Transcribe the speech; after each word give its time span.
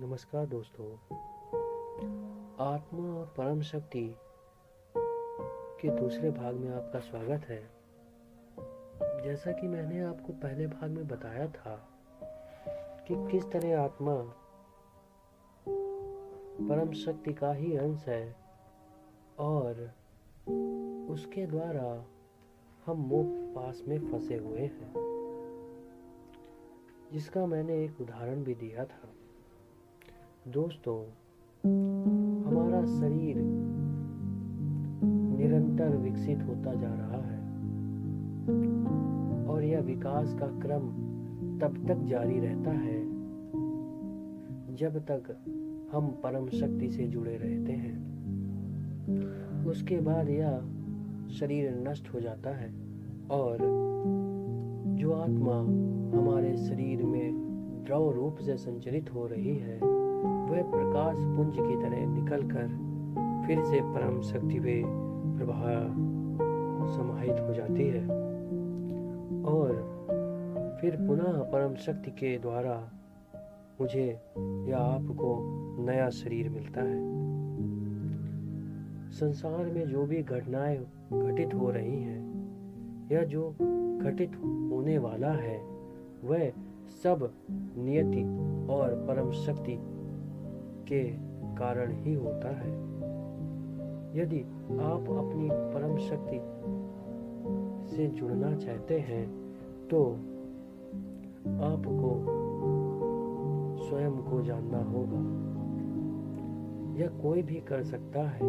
नमस्कार 0.00 0.46
दोस्तों। 0.46 0.86
आत्मा 2.60 3.20
और 3.20 3.34
परम 3.36 3.60
शक्ति 3.60 4.16
के 5.80 5.90
दूसरे 5.90 6.30
भाग 6.30 6.54
में 6.54 6.70
आपका 6.70 6.98
स्वागत 6.98 7.44
है। 7.44 7.70
जैसा 9.24 9.52
कि 9.52 9.66
मैंने 9.66 10.00
आपको 10.00 10.32
पहले 10.32 10.66
भाग 10.66 10.90
में 10.90 11.08
बताया 11.08 11.46
था 11.46 11.88
कि 13.08 13.32
किस 13.32 13.50
तरह 13.50 13.80
आत्मा 13.80 14.14
परम 16.68 16.92
शक्ति 16.92 17.32
का 17.32 17.52
ही 17.52 17.76
अंश 17.76 18.08
है 18.08 18.36
और 19.38 19.92
उसके 21.10 21.46
द्वारा 21.46 22.04
हम 22.86 22.96
मोक्ष 22.96 23.54
पास 23.54 23.82
में 23.88 24.12
फंसे 24.12 24.36
हुए 24.36 24.60
हैं। 24.60 24.92
जिसका 27.12 27.46
मैंने 27.46 27.84
एक 27.84 28.00
उदाहरण 28.00 28.44
भी 28.44 28.54
दिया 28.54 28.84
था। 28.84 29.08
दोस्तों, 30.52 30.98
हमारा 32.46 32.84
शरीर 32.84 33.36
निरंतर 35.38 35.96
विकसित 35.96 36.42
होता 36.42 36.74
जा 36.74 36.88
रहा 36.88 37.20
है 37.26 37.38
और 39.46 39.64
यह 39.64 39.80
विकास 39.80 40.34
का 40.34 40.46
क्रम 40.46 40.80
तब 41.58 41.88
तक 41.88 41.96
जारी 42.04 42.38
रहता 42.40 42.70
है 42.70 43.02
जब 44.76 44.98
तक 44.98 45.36
हम 45.92 46.06
परम 46.22 46.48
शक्ति 46.48 46.90
से 46.90 47.06
जुड़े 47.06 47.36
रहते 47.36 47.72
हैं। 47.72 47.96
उसके 49.66 50.00
बाद 50.00 50.28
यह 50.28 50.60
शरीर 51.30 51.84
नष्ट 51.88 52.14
हो 52.14 52.20
जाता 52.20 52.50
है 52.50 52.74
और 53.30 53.58
जो 54.98 55.12
आत्मा 55.12 55.58
हमारे 56.18 56.56
शरीर 56.56 57.02
में 57.02 57.34
द्रव 57.86 58.10
रूप 58.10 58.36
से 58.36 58.56
संचरित 58.56 59.14
हो 59.14 59.26
रही 59.26 59.56
है 59.56 60.05
वह 60.50 60.62
प्रकाश 60.62 61.16
पुंज 61.18 61.54
की 61.54 61.76
तरह 61.82 62.06
निकलकर 62.06 62.86
फिर 63.46 63.64
से 63.64 63.80
परम 63.82 64.20
शक्ति 64.20 64.58
में 64.60 64.82
प्रभा 65.38 65.88
समाहित 66.96 67.40
हो 67.40 67.54
जाती 67.54 67.88
है। 67.88 68.02
और 69.44 69.96
फिर 70.80 70.96
पुनः 70.96 71.42
परम 71.42 71.74
शक्ति 71.74 72.10
के 72.10 72.38
द्वारा 72.38 72.90
मुझे 73.80 74.20
या 74.68 74.78
आपको 74.78 75.38
नया 75.86 76.10
शरीर 76.10 76.48
मिलता 76.48 76.80
है। 76.80 77.16
संसार 79.10 79.64
में 79.64 79.88
जो 79.88 80.06
भी 80.06 80.22
घटनाएँ 80.22 80.78
घटित 81.12 81.54
हो 81.54 81.70
रही 81.70 82.02
हैं 82.02 82.36
या 83.12 83.22
जो 83.22 83.50
घटित 84.02 84.36
होने 84.72 84.98
वाला 84.98 85.30
है, 85.30 85.60
वह 86.24 86.48
सब 86.88 87.32
नियति 87.78 88.22
और 88.72 88.88
परम 89.08 89.30
शक्ति 89.30 89.78
के 90.88 91.02
कारण 91.56 91.92
ही 91.92 92.14
होता 92.14 92.56
है। 92.56 92.70
यदि 94.16 94.40
आप 94.82 95.08
अपनी 95.10 95.48
परम 95.52 95.96
शक्ति 95.98 96.40
से 97.96 98.06
जुड़ना 98.06 98.56
चाहते 98.56 98.98
हैं 99.00 99.26
तो 99.88 100.04
आपको 101.64 102.10
स्वयं 103.86 104.16
को 104.22 104.42
जानना 104.42 104.82
होगा। 104.84 105.22
यह 107.00 107.08
कोई 107.22 107.42
भी 107.42 107.60
कर 107.60 107.82
सकता 107.82 108.28
है, 108.28 108.40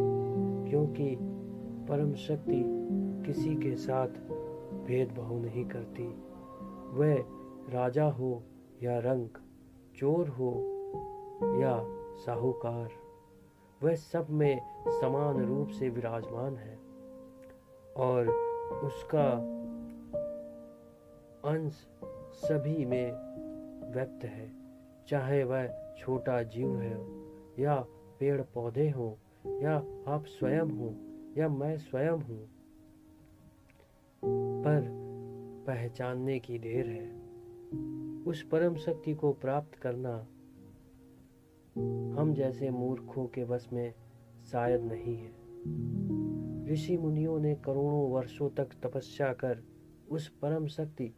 क्योंकि 0.69 1.15
परम 1.89 2.13
शक्ति 2.13 2.63
किसी 3.25 3.55
के 3.55 3.75
साथ 3.75 4.07
भेदभाव 4.87 5.37
नहीं 5.41 5.65
करती। 5.65 6.07
वह 6.93 7.13
राजा 7.69 8.05
हो 8.09 8.43
या 8.83 8.97
रंग, 8.99 9.27
चोर 9.95 10.27
हो 10.29 10.51
या 11.61 11.75
साहूकार, 12.25 12.89
वह 13.83 13.95
सब 13.95 14.29
में 14.29 14.59
समान 14.87 15.45
रूप 15.45 15.69
से 15.69 15.89
विराजमान 15.89 16.57
है 16.57 16.79
और 17.97 18.29
उसका 18.83 19.31
अंश 21.45 21.87
सभी 22.33 22.85
में 22.85 23.11
व्यक्त 23.93 24.25
है। 24.25 24.51
चाहे 25.07 25.43
वह 25.43 25.95
छोटा 25.97 26.43
जीव 26.43 26.81
है, 26.81 26.97
या 27.63 27.85
पेड़ 28.19 28.41
पौधे 28.41 28.89
हों, 28.89 29.13
या 29.61 29.75
आप 30.07 30.25
स्वयं 30.25 30.69
हो, 30.69 30.93
या 31.37 31.49
मैं 31.49 31.77
स्वयं 31.77 32.19
हूँ, 32.19 32.49
पर 34.63 34.81
पहचानने 35.67 36.39
की 36.39 36.59
देर 36.59 36.87
है। 36.87 37.27
उस 38.23 38.43
परम 38.43 38.75
शक्ति 38.75 39.13
को 39.13 39.31
प्राप्त 39.33 39.75
करना 39.75 40.27
हम 42.17 42.33
जैसे 42.33 42.69
मूर्खों 42.69 43.27
के 43.27 43.45
बस 43.45 43.69
में 43.73 43.93
शायद 44.51 44.81
नहीं 44.81 45.17
है। 45.17 45.47
ऋषि 46.73 46.97
मुनियों 46.97 47.39
ने 47.39 47.55
करोड़ों 47.55 48.11
वर्षों 48.11 48.49
तक 48.49 48.69
तपस्या 48.83 49.33
कर 49.33 49.63
उस 50.11 50.29
परम 50.29 50.67
शक्ति 50.67 51.15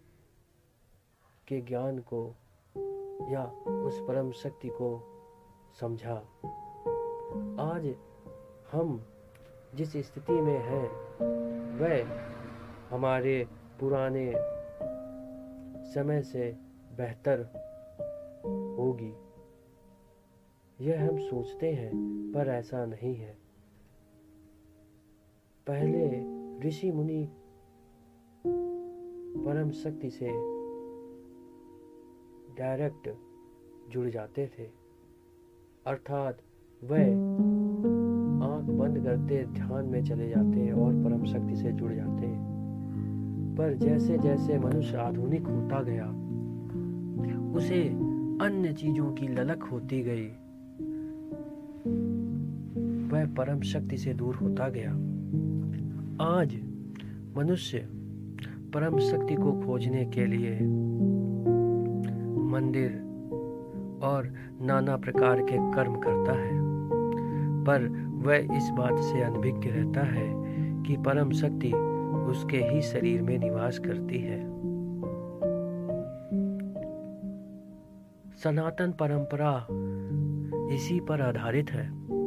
के 1.48 1.62
ज्ञान 1.62 2.00
को 2.00 2.36
या 3.32 3.46
उस 3.68 4.00
परम 4.08 4.32
शक्ति 4.32 4.68
को 4.68 5.04
समझा। 5.80 6.16
आज 7.60 7.96
हम 8.72 9.06
जिस 9.76 9.98
स्थिति 9.98 10.34
में 10.34 10.60
हैं, 10.60 10.88
वह 11.78 12.06
हमारे 12.96 13.48
पुराने 13.80 14.34
समय 15.94 16.22
से 16.22 16.52
बेहतर 16.98 17.40
होगी। 18.80 19.29
यह 20.82 21.10
हम 21.10 21.18
सोचते 21.18 21.74
हैं, 21.74 21.92
पर 22.32 22.48
ऐसा 22.48 22.86
नहीं 22.86 23.16
है। 23.16 23.38
पहले 25.68 26.24
ऋषि 26.68 26.92
मुनि 26.92 27.30
परम 29.46 29.72
शक्ति 29.72 30.10
से 30.10 30.28
डायरेक्ट 32.58 33.10
जुड़ 33.90 34.10
जाते 34.10 34.48
थे। 34.48 34.64
अर्थात 35.86 36.38
वह 36.84 37.04
आँख 38.48 38.64
बंद 38.64 39.04
करते 39.04 39.46
ध्यान 39.46 39.86
में 39.86 40.04
चले 40.04 40.30
जाते 40.30 40.60
हैं 40.60 40.74
और 40.74 40.94
परम 40.94 41.26
शक्ति 41.26 41.56
से 41.56 41.72
जुड़ 41.72 41.94
जाते। 41.94 42.26
हैं 42.26 42.50
पर 43.58 43.74
जैसे 43.74 44.18
जैसे 44.18 44.60
मनुष्य 44.60 44.98
आधुनिक 44.98 45.48
होता 45.48 45.82
गया, 45.82 46.10
उसे 47.56 47.90
अन्य 48.46 48.74
चीज़ों 48.74 49.14
की 49.14 49.28
ललक 49.28 49.64
होती 49.64 50.02
गई। 50.02 50.32
वह 53.10 53.26
परम 53.26 53.62
शक्ति 53.62 53.98
से 53.98 54.14
दूर 54.14 54.36
होता 54.36 54.70
गया। 54.70 54.92
आज 56.26 56.62
मनुष्य 57.38 57.78
परम 58.74 59.00
शक्ति 59.00 59.36
को 59.36 59.52
खोजने 59.52 60.06
के 60.06 60.26
लिए 60.26 60.60
मंदिर 62.52 62.92
और 64.04 64.34
नाना 64.62 64.98
प्रकार 64.98 65.42
के 65.42 65.72
कर्म 65.74 65.96
करता 65.96 66.32
है। 66.32 66.60
पर 67.64 68.10
वह 68.28 68.36
इस 68.36 68.70
बात 68.70 69.00
से 69.00 69.22
अनभिज्ञ 69.22 69.70
रहता 69.70 70.02
है 70.02 70.30
कि 70.84 70.98
परम 70.98 71.32
शक्ति 71.32 71.72
उसके 72.30 72.58
ही 72.58 72.82
शरीर 72.82 73.22
में 73.22 73.38
निवास 73.38 73.80
करती 73.80 74.20
है। 74.20 74.40
सनातन 78.38 78.92
परंपरा 78.92 79.68
इसी 80.76 81.00
पर 81.00 81.22
आधारित 81.22 81.72
है। 81.72 82.19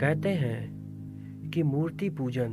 कहते 0.00 0.28
हैं 0.28 1.50
कि 1.50 1.62
मूर्ति 1.62 2.10
पूजन। 2.10 2.48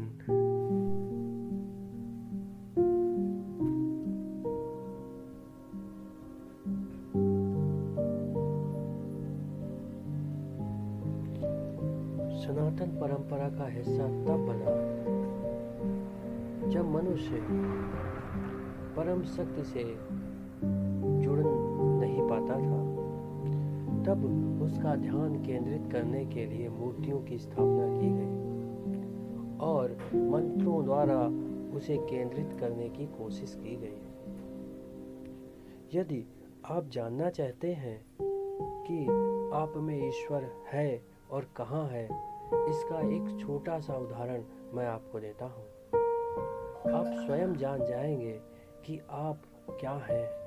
सनातन 12.38 12.98
परंपरा 13.02 13.50
का 13.50 13.68
हिस्सा 13.68 14.08
तब 14.08 14.46
बना 14.50 14.72
जब 16.70 16.92
मनुष्य 16.92 17.38
परम 18.96 19.24
शक्ति 19.24 19.64
से 19.64 19.84
जुड़ 21.24 21.40
नहीं 21.40 22.22
पाता 22.30 22.54
था। 22.54 22.93
तब 24.06 24.26
उसका 24.64 24.96
ध्यान 24.96 25.44
केंद्रित 25.46 25.92
करने 25.92 26.26
के 26.26 26.46
लिए 26.46 26.70
मूर्तियों 26.70 27.22
की 27.22 27.38
स्थापना 27.38 27.88
की 28.00 28.10
गई 28.10 28.44
और 29.58 29.92
मंत्रों 30.14 30.86
द्वारा 30.86 31.20
उसे 31.78 31.98
केंद्रित 31.98 32.58
करने 32.60 32.90
की 32.90 33.06
कोशिश 33.06 33.54
की 33.64 33.76
गई। 33.76 34.00
यदि 36.00 36.26
आप 36.66 36.90
जानना 36.90 37.30
चाहते 37.30 37.74
हैं 37.74 38.06
कि 38.88 39.06
आप 39.56 39.74
में 39.78 40.08
ईश्वर 40.08 40.52
है 40.74 41.02
और 41.32 41.48
कहाँ 41.58 41.88
है, 41.88 42.06
इसका 42.70 43.00
एक 43.00 43.38
छोटा 43.40 43.80
सा 43.80 43.94
उदाहरण 43.94 44.44
मैं 44.74 44.86
आपको 44.86 45.20
देता 45.20 45.46
हूँ। 45.46 45.66
आप 46.94 47.06
स्वयं 47.26 47.54
जान 47.54 47.86
जाएँगे 47.86 48.40
कि 48.86 49.02
आप 49.12 49.42
क्या 49.70 49.92
हैं। 49.92 50.44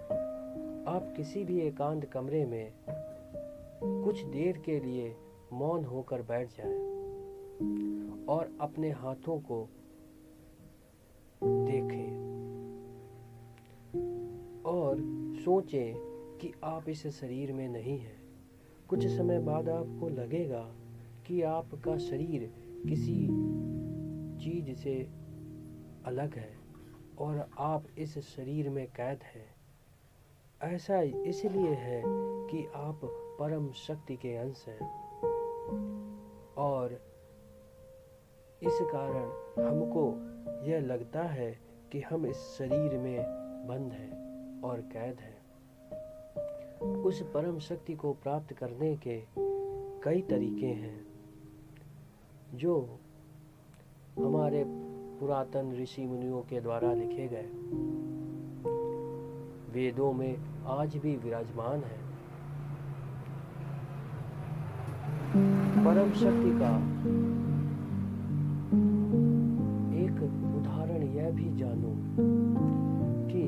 आप 0.89 1.15
किसी 1.17 1.45
भी 1.45 1.61
एकांत 1.61 2.05
कमरे 2.05 2.45
में 2.45 2.73
कुछ 4.05 4.23
देर 4.23 4.59
के 4.59 4.81
लिए 4.81 5.17
मौन 5.53 5.85
होकर 5.85 6.23
बैठ 6.23 6.49
जाए 6.49 6.97
और 8.27 8.59
अपने 8.61 8.91
हाथों 8.91 9.41
को 9.41 9.69
देखें 11.45 12.37
और 14.63 14.97
सोचें 15.45 15.95
कि 16.39 16.53
आप 16.65 16.89
इस 16.89 17.07
शरीर 17.07 17.53
में 17.53 17.69
नहीं 17.69 17.99
हैं। 17.99 18.23
कुछ 18.89 19.07
समय 19.07 19.39
बाद 19.39 19.69
आपको 19.69 20.09
लगेगा 20.09 20.75
कि 21.27 21.43
आपका 21.43 21.99
शरीर 21.99 22.53
किसी 22.89 23.27
चीज़ 24.45 24.77
से 24.77 25.09
अलग 26.05 26.35
है 26.35 26.57
और 27.19 27.49
आप 27.59 27.85
इस 27.99 28.19
शरीर 28.19 28.71
में 28.71 28.87
कैद 28.87 29.19
हैं। 29.23 29.57
ऐसा 30.63 31.01
इसलिए 31.01 31.71
है 31.71 32.03
कि 32.51 32.67
आप 32.75 33.23
परम 33.39 33.73
शक्ति 33.73 34.17
के 34.17 34.37
अंश 34.37 34.65
हैं। 34.69 35.07
और 36.55 36.93
इस 38.63 38.79
कारण 38.83 39.25
हमको 39.65 40.15
यह 40.67 40.81
लगता 40.81 41.23
है 41.23 41.59
कि 41.93 42.01
हम 42.01 42.27
इस 42.27 42.37
शरीर 42.37 42.99
में 42.99 43.19
बंद 43.69 43.93
हैं 43.93 44.13
और 44.63 44.81
कैद 44.81 45.17
हैं। 45.21 45.37
उस 47.03 47.23
परम 47.23 47.59
शक्ति 47.59 47.95
को 47.95 48.13
प्राप्त 48.13 48.53
करने 48.53 48.97
के 48.97 49.23
कई 50.03 50.23
तरीके 50.23 50.67
हैं, 50.67 51.07
जो 52.55 52.99
हमारे 54.19 54.65
पुरातन 55.21 55.77
ऋषि 55.83 56.07
मुनियों 56.07 56.43
के 56.43 56.61
द्वारा 56.61 56.93
लिखे 56.93 57.29
गए। 57.29 57.47
वेदों 59.73 60.13
में 60.13 60.65
आज 60.65 60.97
भी 60.97 61.17
विराजमान 61.17 61.85
है। 61.85 62.06
परम 65.85 66.13
शक्ति 66.13 66.51
का 66.59 66.71
एक 70.05 70.17
उदाहरण 70.57 71.03
यह 71.17 71.31
भी 71.31 71.49
जानो 71.57 71.93
कि 73.31 73.45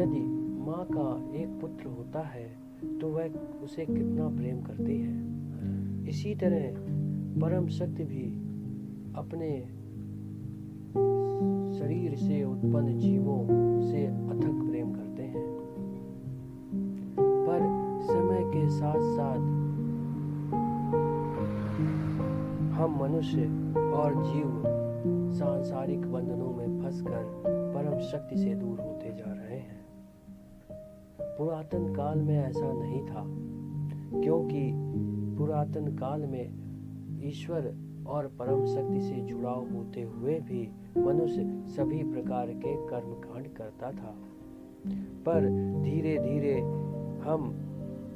यदि 0.00 0.22
माँ 0.66 0.84
का 0.92 1.08
एक 1.38 1.48
पुत्र 1.60 1.86
होता 1.88 2.20
है 2.20 2.46
तो 3.00 3.08
वह 3.08 3.24
उसे 3.64 3.86
कितना 3.86 4.28
प्रेम 4.28 4.62
करती 4.62 4.96
है। 5.00 5.12
इसी 6.08 6.34
तरह 6.34 6.64
परम 7.40 7.66
शक्ति 7.68 8.04
भी 8.04 8.24
अपने 9.16 9.50
शरीर 11.78 12.14
से 12.14 12.44
उत्पन्न 12.44 12.98
जीवों 12.98 13.40
से 13.90 14.06
अथक 14.06 14.56
प्रेम 14.68 14.88
करते 14.92 15.11
साथ 18.72 19.00
साथ 19.16 19.50
हम 22.72 22.98
मनुष्य 23.00 23.42
और 23.94 24.14
जीव 24.24 24.62
सांसारिक 25.34 26.00
बंधनों 26.12 26.50
में 26.54 26.82
फंसकर 26.82 27.24
परम 27.46 27.98
शक्ति 28.00 28.36
से 28.36 28.54
दूर 28.54 28.80
होते 28.80 29.10
जा 29.10 29.32
रहे 29.32 29.58
हैं। 29.58 29.80
पुरातन 31.38 31.92
काल 31.94 32.20
में 32.20 32.36
ऐसा 32.38 32.72
नहीं 32.72 33.02
था, 33.06 33.24
क्योंकि 34.22 34.70
पुरातन 35.38 35.96
काल 35.96 36.26
में 36.26 37.22
ईश्वर 37.24 37.72
और 38.06 38.26
परम 38.38 38.64
शक्ति 38.66 39.00
से 39.00 39.20
जुड़ाव 39.20 39.68
होते 39.74 40.02
हुए 40.02 40.38
भी 40.40 40.68
मनुष्य 40.98 41.44
सभी 41.66 42.02
प्रकार 42.02 42.46
के 42.46 42.74
कर्म 42.88 43.12
कांड 43.20 43.48
करता 43.48 43.90
था। 43.92 44.14
पर 45.26 45.48
धीरे 45.82 46.16
धीरे 46.18 46.58
हम 47.22 47.61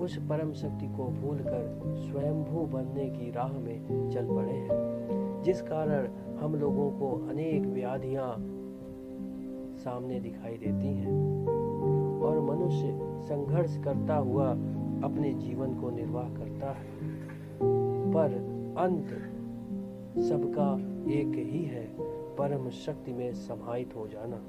उस 0.00 0.16
परम 0.16 0.52
शक्ति 0.52 0.86
को 0.86 1.04
भूलकर 1.04 1.82
स्वयंभू 1.96 2.60
बनने 2.60 3.10
की 3.10 3.30
राह 3.30 3.52
में 3.52 4.10
चल 4.10 4.26
पड़े 4.26 4.52
हैं। 4.52 4.96
जिस 5.42 5.62
कारण 5.62 6.08
हम 6.36 6.54
लोगों 6.54 6.90
को 6.90 7.28
अनेक 7.28 7.62
व्याधियाँ 7.62 8.36
सामने 9.76 10.20
दिखाई 10.20 10.52
देती 10.52 10.94
हैं 10.94 11.46
और 12.20 12.40
मनुष्य 12.40 12.98
संघर्ष 13.02 13.78
करता 13.78 14.16
हुआ 14.16 14.50
अपने 15.04 15.34
जीवन 15.34 15.80
को 15.80 15.90
निर्वाह 15.90 16.28
करता 16.28 16.72
है। 16.72 16.96
पर 18.12 18.32
अंत 18.78 19.08
सबका 20.24 20.76
एक 21.12 21.52
ही 21.52 21.62
है 21.62 21.96
परम 22.36 22.70
शक्ति 22.70 23.12
में 23.12 23.34
समाहित 23.34 23.96
हो 23.96 24.08
जाना, 24.08 24.42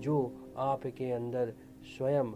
जो 0.00 0.32
आपके 0.56 1.12
अंदर 1.12 1.52
स्वयं 1.82 2.26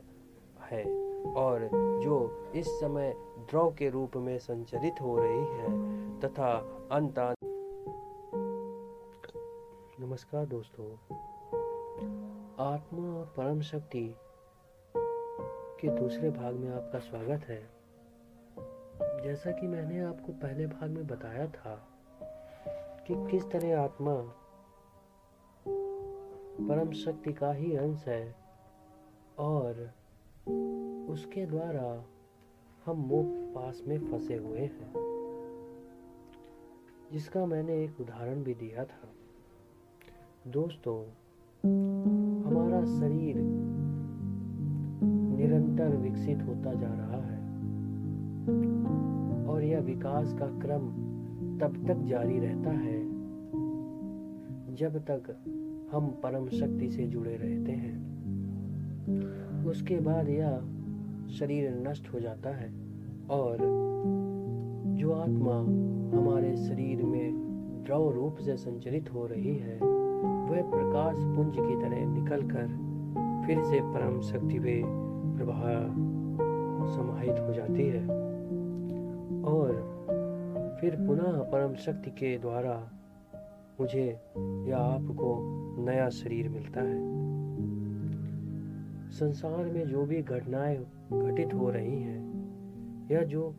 है। 0.70 1.07
और 1.26 1.70
जो 2.02 2.46
इस 2.54 2.80
समय 2.80 3.14
द्रव 3.50 3.74
के 3.78 3.90
रूप 3.90 4.16
में 4.16 4.38
संचरित 4.38 4.94
हो 5.02 5.18
रही 5.18 5.44
है, 5.44 5.88
तथा 6.20 6.58
अंत 6.92 7.14
नमस्कार 10.00 10.46
दोस्तों। 10.46 10.86
आत्मा 12.58 13.22
परम 13.36 13.60
शक्ति 13.60 14.16
के 15.80 15.88
दूसरे 15.88 16.30
भाग 16.30 16.54
में 16.54 16.70
आपका 16.70 16.98
स्वागत 16.98 17.44
है। 17.44 17.70
जैसा 19.24 19.50
कि 19.50 19.66
मैंने 19.66 20.00
आपको 20.00 20.32
पहले 20.32 20.66
भाग 20.66 20.90
में 20.90 21.06
बताया 21.06 21.46
था 21.46 21.88
कि 23.06 23.30
किस 23.30 23.50
तरह 23.50 23.80
आत्मा 23.80 24.14
परम 26.68 26.92
शक्ति 26.92 27.32
का 27.32 27.52
ही 27.52 27.76
अंश 27.76 28.04
है 28.06 28.34
और 29.38 29.90
उसके 31.08 31.46
द्वारा 31.46 32.04
हम 32.86 32.96
मोह 32.96 33.24
पास 33.26 33.82
में 33.88 33.98
फंसे 33.98 34.36
हुए 34.36 34.58
हैं। 34.58 34.92
जिसका 37.12 37.46
मैंने 37.46 37.84
एक 37.84 38.00
उदाहरण 38.00 38.42
भी 38.42 38.54
दिया 38.54 38.84
था। 38.84 39.08
दोस्तों, 40.50 41.04
हमारा 42.42 42.84
शरीर 42.84 43.36
निरंतर 45.36 45.96
विकसित 45.96 46.42
होता 46.42 46.74
जा 46.74 46.94
रहा 46.94 47.22
है 47.22 47.40
और 49.46 49.62
यह 49.64 49.80
विकास 49.80 50.32
का 50.32 50.46
क्रम 50.46 50.88
तब 51.58 51.86
तक 51.86 51.96
जारी 51.96 52.38
रहता 52.38 52.70
है 52.70 53.08
जब 54.74 54.98
तक 54.98 55.36
हम 55.92 56.06
परम 56.06 56.48
शक्ति 56.48 56.90
से 56.90 57.06
जुड़े 57.06 57.36
रहते 57.36 57.72
हैं। 57.72 58.08
उसके 59.64 60.00
बाद 60.00 60.28
यह 60.28 60.77
शरीर 61.28 61.84
नष्ट 61.88 62.14
हो 62.14 62.20
जाता 62.20 62.50
है 62.50 62.72
और 63.30 63.58
जो 64.98 65.12
आत्मा 65.12 65.54
हमारे 66.18 66.56
शरीर 66.56 67.02
में 67.02 67.32
द्रव 67.86 68.10
रूप 68.10 68.36
से 68.36 68.56
संचरित 68.56 69.14
हो 69.14 69.26
रही 69.26 69.56
है, 69.56 69.74
वह 70.50 70.70
प्रकाश 70.70 71.16
पुंज 71.18 71.54
की 71.54 71.76
तरह 71.82 72.06
निकलकर 72.06 72.66
फिर 73.46 73.62
से 73.64 73.80
परम 73.80 74.20
शक्ति 74.20 74.58
में 74.58 74.82
प्रवाह 75.36 75.62
समाहित 76.96 77.40
हो 77.40 77.54
जाती 77.54 77.86
है। 77.86 78.02
और 79.42 79.98
फिर 80.80 80.96
पुनः 80.96 81.42
परम 81.42 81.74
शक्ति 81.74 82.10
के 82.10 82.38
द्वारा 82.38 82.90
मुझे 83.80 84.20
या 84.68 84.78
आपको 84.78 85.38
नया 85.84 86.08
शरीर 86.08 86.48
मिलता 86.48 86.80
है। 86.80 87.17
संसार 89.18 89.64
में 89.64 89.88
जो 89.88 90.06
भी 90.06 90.22
घटनाएँ 90.22 90.76
घटित 91.12 91.54
हो 91.54 91.70
रही 91.70 92.02
हैं, 92.02 92.20
या 93.10 93.22
जो 93.22 93.50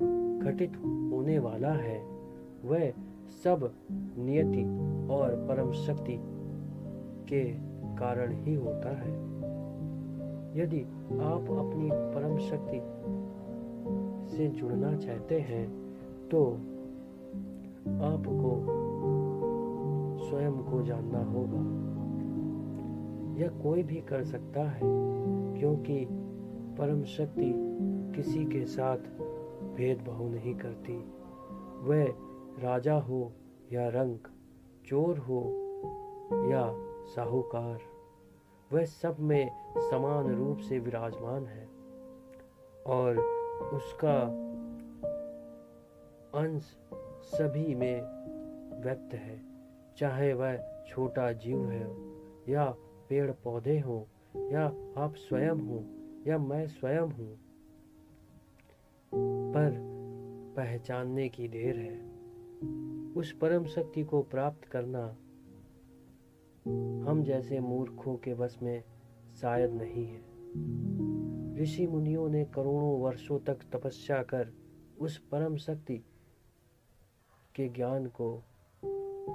घटित 0.44 0.78
होने 0.86 1.40
वाला 1.40 1.72
है, 1.72 2.04
वह 2.66 2.92
सब 3.44 3.74
नियति 4.18 4.64
और 5.14 5.30
परम 5.50 5.72
शक्ति 5.72 6.20
के 7.30 7.44
कारण 7.96 8.34
ही 8.34 8.56
होता 8.56 8.90
है। 8.90 9.12
यदि 10.62 10.82
आप 11.22 11.46
अपनी 11.60 11.90
परम 11.94 12.38
शक्ति 12.38 12.80
से 14.38 14.48
जुड़ना 14.48 14.98
चाहते 14.98 15.40
हैं 15.40 15.68
तो 16.32 16.46
आपको 18.02 18.66
स्वयं 20.30 20.54
को 20.54 20.82
जानना 20.82 21.24
होगा। 21.24 21.80
यह 23.42 23.50
कोई 23.64 23.84
भी 23.84 23.96
कर 23.96 24.24
सकता 24.24 24.70
है। 24.70 25.10
क्योंकि 25.60 26.08
परम 26.80 27.04
शक्ति 27.04 27.54
किसी 28.16 28.46
के 28.46 28.66
साथ 28.66 28.98
भेदभाव 29.76 30.30
नहीं 30.30 30.56
करती। 30.56 30.98
वह 31.88 32.06
राजा 32.64 32.96
हो 32.96 33.34
या 33.72 33.90
रंक, 33.90 34.28
चोर 34.86 35.18
हो 35.18 35.42
या 36.52 36.76
साहूकार, 37.06 37.80
वह 38.74 38.86
सब 38.86 39.20
में 39.20 39.50
समान 39.78 40.36
रूप 40.36 40.58
से 40.58 40.80
विराजमान 40.80 41.46
है 41.46 41.68
और 42.88 43.18
उसका 43.74 44.22
अंश 46.40 46.78
सभी 47.24 47.76
में 47.76 48.02
व्यक्त 48.84 49.14
है। 49.14 49.42
चाहे 49.98 50.34
वह 50.34 50.84
छोटा 50.88 51.32
जीव 51.32 51.70
है 51.70 51.88
या 52.50 52.76
पेड़ 53.10 53.32
पौधे 53.32 53.80
हों 53.80 54.19
या 54.52 54.66
आप 54.98 55.14
स्वयं 55.16 55.56
हो, 55.56 55.84
या 56.28 56.38
मैं 56.38 56.68
स्वयं 56.68 57.10
हूँ। 57.10 57.38
पर 59.54 60.00
पहचानने 60.58 61.30
की 61.30 61.48
देर 61.48 61.78
है। 61.78 62.10
उस 63.14 63.32
परम 63.32 63.66
शक्ति 63.66 64.04
को 64.04 64.22
प्राप्त 64.22 64.66
करना 64.66 65.18
हम 67.10 67.24
जैसे 67.24 67.60
मूर्खों 67.60 68.16
के 68.16 68.34
बस 68.34 68.60
में 68.62 68.84
शायद 69.42 69.72
नहीं 69.72 70.06
है। 70.06 70.30
ऋषि 71.62 71.88
मुनियों 71.88 72.30
ने 72.30 72.46
करोड़ों 72.46 73.00
वर्षों 73.00 73.40
तक 73.40 73.56
तपस्या 73.56 74.24
कर 74.24 74.54
उस 75.00 75.18
परम 75.18 75.56
शक्ति 75.56 75.98
के 77.56 77.70
ज्ञान 77.70 78.06
को 78.06 78.44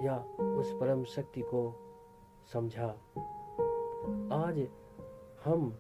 या 0.03 0.19
उस 0.41 0.73
परम 0.73 1.05
शक्ति 1.05 1.41
को 1.41 1.81
समझा। 2.53 2.89
आज 4.33 4.69
हम 5.45 5.79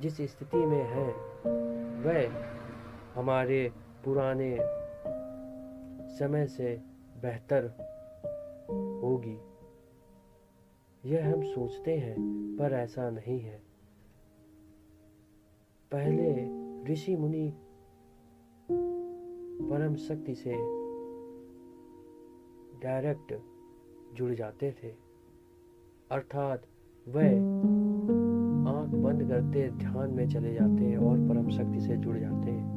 जिस 0.00 0.16
स्थिति 0.16 0.56
में 0.56 0.84
हैं, 0.84 1.12
वह 2.02 2.32
हमारे 3.14 3.72
पुराने 4.04 4.58
समय 6.16 6.46
से 6.46 6.76
बेहतर 7.22 7.64
होगी। 9.02 9.38
यह 11.10 11.34
हम 11.34 11.42
सोचते 11.42 11.98
हैं, 11.98 12.16
पर 12.58 12.72
ऐसा 12.72 13.10
नहीं 13.10 13.40
है। 13.40 13.62
पहले 15.92 16.32
ऋषि 16.92 17.16
मुनि 17.16 17.52
परम 19.70 19.94
शक्ति 19.94 20.34
से 20.34 20.52
डायरेक्ट 22.80 23.40
जुड़ 24.14 24.32
जाते 24.32 24.72
थे। 24.72 24.88
अर्थात 26.10 26.62
वह 27.08 27.75
करते 29.36 29.70
ध्यान 29.78 30.10
में 30.10 30.28
चले 30.28 30.54
जाते 30.54 30.84
हैं 30.84 30.96
और 30.96 31.18
परम 31.18 31.48
शक्ति 31.48 31.80
से 31.80 31.96
जुड़ 31.96 32.18
जाते 32.18 32.50
हैं। 32.50 32.76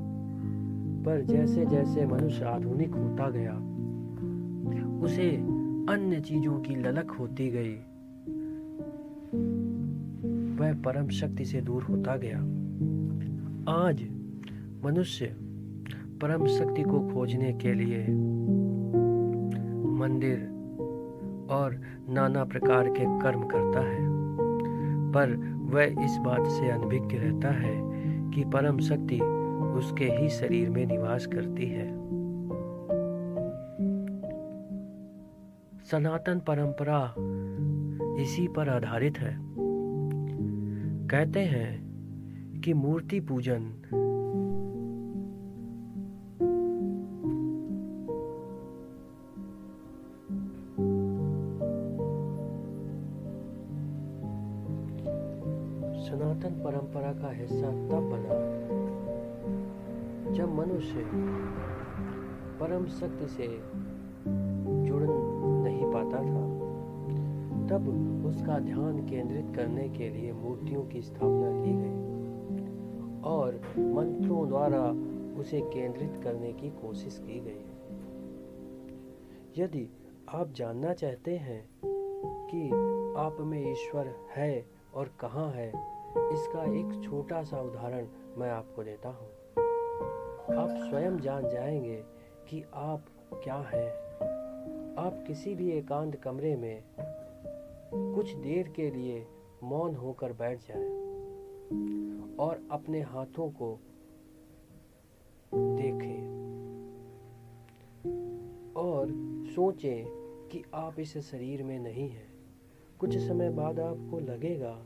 पर 1.06 1.22
जैसे 1.22 1.66
जैसे 1.66 2.06
मनुष्य 2.06 2.46
आधुनिक 2.46 2.96
होता 2.96 3.30
गया, 3.30 3.54
उसे 5.00 5.30
अन्य 5.90 6.20
चीज़ों 6.20 6.60
की 6.60 6.76
ललक 6.76 7.12
होती 7.12 7.50
गई। 7.50 7.76
वह 10.60 10.74
परम 10.74 11.08
शक्ति 11.08 11.46
से 11.46 11.62
दूर 11.62 11.84
होता 11.84 12.16
गया। 12.16 12.40
आज 13.88 14.08
मनुष्य 14.86 15.26
परम 16.22 16.48
शक्ति 16.48 16.84
को 16.84 17.00
खोजने 17.00 17.54
के 17.54 17.74
लिए 17.74 18.08
मंदिर 20.00 20.40
और 21.50 21.82
नाना 22.10 22.46
प्रकार 22.46 22.90
के 22.90 23.20
कर्म 23.20 23.42
करता 23.42 23.80
है। 23.80 24.20
पर 25.12 25.59
वह 25.70 25.84
इस 25.84 26.18
बात 26.18 26.48
से 26.48 26.70
अनभिज्ञ 26.70 27.18
रहता 27.18 27.52
है 27.52 27.82
कि 28.32 28.44
परम 28.44 28.80
शक्ति 28.80 29.20
उसके 29.78 30.06
ही 30.06 30.30
शरीर 30.30 30.70
में 30.70 30.86
निवास 30.86 31.26
करती 31.26 31.66
है। 31.66 32.10
सनातन 35.86 36.40
परंपरा 36.40 37.16
इसी 38.22 38.48
पर 38.48 38.70
आधारित 38.70 39.20
है। 39.20 39.38
कहते 41.08 41.40
हैं 41.40 41.90
कि 42.62 42.74
मूर्ति 42.74 43.20
पूजन 43.20 43.74
सनातन 56.10 56.54
परंपरा 56.64 57.12
का 57.14 57.32
हिस्सा 57.32 57.68
तब 57.68 58.10
बना। 58.12 58.36
जब 60.32 60.54
मनुष्य 60.54 61.04
परम 62.60 62.86
शक्ति 62.86 63.28
से 63.28 63.48
जुड़ 64.88 65.04
नहीं 65.04 65.86
पाता 65.94 66.18
था, 66.18 66.44
तब 67.68 67.90
उसका 68.26 68.60
ध्यान 68.60 69.08
केंद्रित 69.10 69.46
करने 69.56 69.90
के 69.90 70.10
लिए 70.10 70.32
मूर्तियों 70.32 70.84
की 70.84 71.02
स्थापना 71.02 71.52
की 71.64 71.74
गई 71.74 72.00
और 73.22 73.62
मंत्रों 73.78 74.48
द्वारा 74.48 74.84
उसे 75.40 75.62
केंद्रित 75.62 76.20
करने 76.24 76.54
की 76.54 76.70
कोशिश 76.70 77.22
की 77.28 77.40
गई। 77.40 77.66
यदि 79.64 79.88
आप 80.30 80.52
जानना 80.52 80.94
चाहते 80.94 81.38
हैं 81.38 81.70
कि 82.52 82.70
आप 83.20 83.38
में 83.40 83.72
ईश्वर 83.72 84.16
है 84.36 84.66
और 84.96 85.12
कहाँ 85.20 85.52
है 85.52 85.99
इसका 86.10 86.64
एक 86.64 87.04
छोटा 87.04 87.44
सा 87.44 87.62
उदाहरण 87.62 88.08
मैं 88.38 88.50
आपको 88.50 88.84
देता 88.84 89.10
हूँ। 89.10 89.28
आप 90.58 90.70
स्वयं 90.90 91.18
जान 91.18 91.50
जाएँगे 91.50 92.04
कि 92.50 92.64
आप 92.74 93.06
क्या 93.34 93.56
हैं। 93.56 93.90
आप 94.96 95.24
किसी 95.28 95.56
भी 95.56 95.72
एकांत 95.72 96.16
कमरे 96.16 96.56
में 96.56 96.84
कुछ 97.94 98.34
देर 98.34 98.68
के 98.68 98.90
लिए 98.90 99.28
मौन 99.64 99.96
होकर 99.96 100.34
बैठ 100.34 100.60
जाएँ 100.60 100.90
और 102.36 102.68
अपने 102.72 103.02
हाथों 103.02 103.50
को 103.50 103.80
देखें 105.54 106.40
और 108.74 109.08
सोचें 109.56 110.06
कि 110.48 110.64
आप 110.74 111.00
इस 111.00 111.18
शरीर 111.18 111.64
में 111.64 111.80
नहीं 111.80 112.10
हैं। 112.10 112.34
कुछ 113.00 113.18
समय 113.18 113.50
बाद 113.50 113.80
आपको 113.80 114.20
लगेगा 114.20 114.86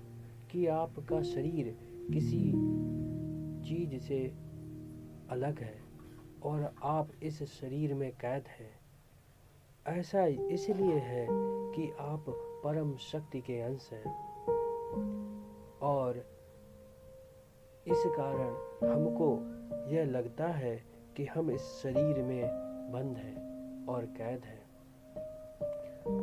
कि 0.53 0.67
आपका 0.67 1.21
शरीर 1.21 1.77
किसी 2.13 2.51
चीज़ 3.63 4.03
से 4.03 4.33
अलग 5.29 5.59
है 5.59 5.81
और 6.43 6.75
आप 6.83 7.09
इस 7.23 7.43
शरीर 7.43 7.93
में 7.93 8.11
कैद 8.11 8.43
हैं। 8.47 8.79
ऐसा 9.87 10.25
इसलिए 10.25 10.95
है 10.95 11.27
कि 11.75 11.91
आप 11.99 12.25
परम 12.63 12.95
शक्ति 12.95 13.41
के 13.41 13.61
अंश 13.61 13.89
हैं। 13.93 14.33
और 15.81 16.17
इस 17.87 18.03
कारण 18.05 18.49
हमको 18.89 19.39
यह 19.89 20.05
लगता 20.05 20.47
है 20.47 20.83
कि 21.17 21.25
हम 21.25 21.51
इस 21.51 21.61
शरीर 21.61 22.23
में 22.23 22.43
बंद 22.91 23.17
हैं 23.17 23.37
और 23.85 24.05
कैद 24.05 24.41
हैं। 24.45 24.63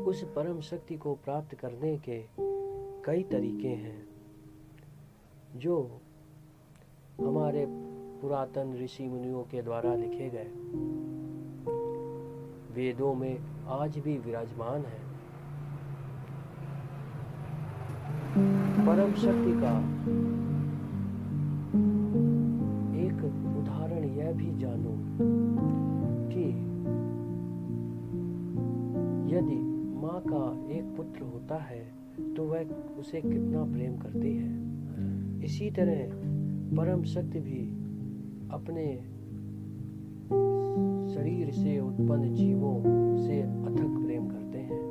उस 0.04 0.24
परम 0.24 0.60
शक्ति 0.60 0.96
को 0.96 1.14
प्राप्त 1.14 1.54
करने 1.54 1.98
के 1.98 2.24
कई 3.04 3.22
तरीके 3.22 3.68
हैं। 3.68 4.09
जो 5.56 6.00
हमारे 7.20 7.66
पुरातन 8.22 8.78
ऋषि 8.84 9.08
मुनियों 9.08 9.42
के 9.42 9.62
द्वारा 9.62 9.94
लिखे 9.94 10.30
गए। 10.30 10.48
वेदों 12.74 13.14
में 13.14 13.38
आज 13.66 13.98
भी 13.98 14.18
विराजमान 14.18 14.80
है। 14.80 15.10
परम 18.86 19.12
शक्ति 19.12 19.52
का 19.60 19.78
एक 23.06 23.24
उदाहरण 23.58 24.04
यह 24.04 24.32
भी 24.32 24.58
जानो 24.58 24.96
कि 26.28 26.50
यदि 29.36 29.56
माँ 30.00 30.22
का 30.26 30.74
एक 30.74 30.96
पुत्र 30.96 31.22
होता 31.22 31.56
है 31.56 31.92
तो 32.34 32.44
वह 32.44 32.64
उसे 32.98 33.20
कितना 33.20 33.64
प्रेम 33.64 33.98
करती 33.98 34.36
है? 34.36 34.69
इसी 35.44 35.70
तरह 35.70 36.04
परम 36.76 37.02
शक्ति 37.02 37.40
भी 37.40 37.60
अपने 38.50 38.96
शरीर 41.14 41.50
से 41.50 41.78
उत्पन्न 41.80 42.34
जीवों 42.34 42.82
से 43.16 43.40
अथक 43.42 44.04
प्रेम 44.04 44.28
करते 44.28 44.58
हैं। 44.58 44.82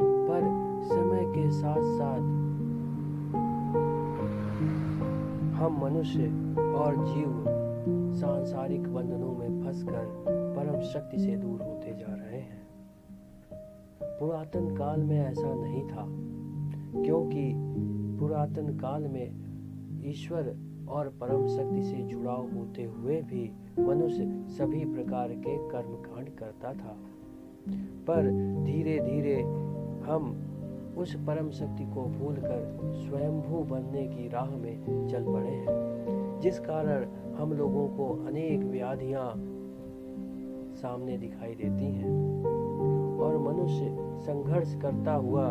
पर 0.00 0.40
समय 0.84 1.24
के 1.34 1.50
साथ 1.50 1.82
साथ 1.98 2.18
हम 5.56 5.78
मनुष्य 5.82 6.28
और 6.76 6.96
जीव 7.06 7.44
सांसारिक 8.14 8.88
बंधनों 8.88 9.32
में 9.32 9.62
फंसकर 9.62 10.24
परम 10.28 10.80
शक्ति 10.80 11.18
से 11.18 11.36
दूर 11.36 11.62
होते 11.62 11.90
जा 11.90 12.14
रहे 12.14 12.40
हैं। 12.40 12.66
पुरातन 14.02 14.74
काल 14.76 15.02
में 15.02 15.18
ऐसा 15.20 15.54
नहीं 15.54 15.82
था, 15.82 16.06
क्योंकि 17.02 17.52
पुरातन 18.20 18.76
काल 18.78 19.02
में 19.02 19.30
ईश्वर 20.06 20.56
और 20.88 21.08
परम 21.08 21.46
शक्ति 21.46 21.82
से 21.82 21.96
जुड़ाव 21.96 22.50
होते 22.54 22.84
हुए 22.84 23.22
भी 23.22 23.50
मनुष्य 23.78 24.44
सभी 24.48 24.84
प्रकार 24.84 25.28
के 25.28 25.56
कर्म 25.68 25.94
कांड 25.94 26.28
करता 26.28 26.72
था। 26.72 26.96
पर 28.06 28.30
धीरे 28.64 28.98
धीरे 28.98 29.42
हम 30.10 30.42
उस 30.98 31.14
परम 31.26 31.50
शक्ति 31.50 31.84
को 31.84 32.02
भूलकर 32.02 32.80
स्वयंभू 32.94 33.58
बनने 33.58 34.06
की 34.06 34.28
राह 34.28 34.56
में 34.56 35.06
चल 35.08 35.24
पड़े 35.24 35.50
हैं, 35.50 36.40
जिस 36.40 36.58
कारण 36.58 37.08
हम 37.34 37.52
लोगों 37.52 37.88
को 37.88 38.26
अनेक 38.26 38.60
व्याधियाँ 38.60 39.32
सामने 40.74 41.18
दिखाई 41.18 41.54
देती 41.54 41.92
हैं 41.92 42.44
और 43.18 43.38
मनुष्य 43.38 43.96
संघर्ष 44.00 44.74
करता 44.74 45.12
हुआ 45.12 45.48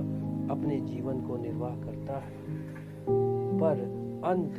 अपने 0.49 0.79
जीवन 0.81 1.21
को 1.21 1.37
निर्वाह 1.37 1.75
करता 2.05 2.19
है। 2.19 2.43
पर 3.59 3.79
अंत 4.25 4.55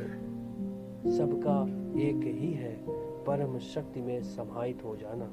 सबका 1.13 1.63
एक 2.01 2.41
ही 2.41 2.53
है, 2.53 2.85
परम 3.23 3.59
शक्ति 3.59 4.01
में 4.01 4.23
समाहित 4.23 4.83
हो 4.85 4.95
जाना, 4.95 5.29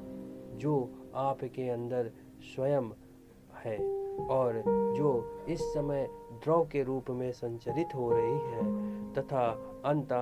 जो 0.57 0.91
आपके 1.15 1.69
अंदर 1.69 2.11
स्वयं 2.41 2.91
है 3.65 3.77
और 4.27 4.63
जो 4.97 5.45
इस 5.49 5.61
समय 5.61 6.09
द्रव 6.33 6.69
के 6.73 6.83
रूप 6.83 7.11
में 7.11 7.33
संचरित 7.33 7.95
हो 7.95 8.11
रही 8.13 8.39
है 8.39 8.63
तथा 9.13 9.47
अंत 9.85 10.13